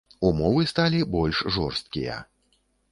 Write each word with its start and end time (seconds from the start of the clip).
Умовы 0.29 0.63
сталі 0.71 1.01
больш 1.19 1.45
жорсткія. 1.59 2.21